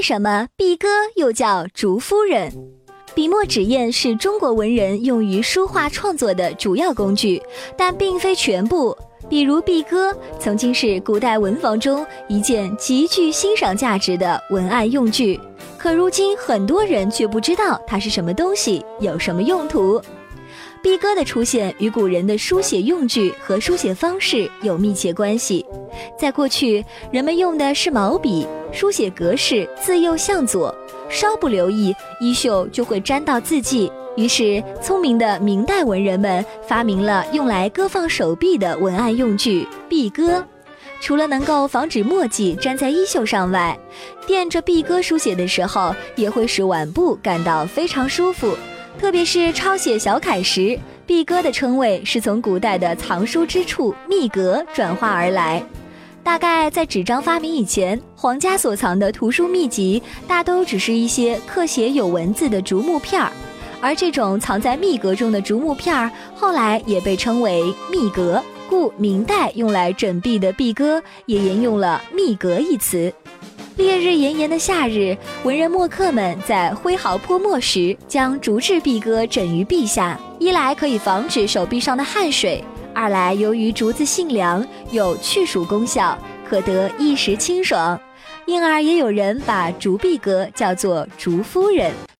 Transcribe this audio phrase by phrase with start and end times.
[0.00, 2.50] 为什么碧歌又叫竹夫人？
[3.14, 7.38] 笔墨纸砚是中国文人用于书画创作的主要工具，
[7.76, 8.96] 但并非全部。
[9.28, 15.38] 比如碧歌曾经是古代文房中一件极具欣赏价值的文案用具，
[15.76, 20.00] 可如今很多人却不知道它是什么东西，有什么用途。
[20.82, 25.64] 碧歌的出现与古人的书写用具和书写方式有密切关系。
[26.18, 30.74] 在过去，人们用的是毛笔，书写格式自右向左，
[31.08, 33.90] 稍不留意，衣袖就会沾到字迹。
[34.16, 40.44] 于是，聪明的明代文人们发明了用来搁放手臂的文案用具——碧歌。
[41.00, 43.78] 除了能够防止墨迹粘在衣袖上外，
[44.26, 48.54] 垫着碧歌书写的时候，也会使腕部感到非常舒服。
[49.00, 55.64] 特别是抄写小楷时，碧歌的称谓是从古代的藏书之处密阁转化而来。
[56.22, 63.32] 大概在纸张发明以前，皇家所藏的图书秘籍大都只是一些刻写有文字的竹木片儿，
[63.80, 73.10] 而这种藏在密阁中的竹木片儿，后来也被称为密阁，故明代用来枕壁的壁歌也沿用了密阁一词。
[73.80, 82.62] 烈日炎炎的夏日，文人墨客们在挥毫泼墨时，将竹制璧戈枕于壁下，一来可以防止手臂上的汗水，
[82.94, 86.16] 二来由于竹子性凉，有去暑功效，
[86.48, 87.98] 可得一时清爽，
[88.46, 91.92] 因而也有人把竹壁戈叫做竹夫人。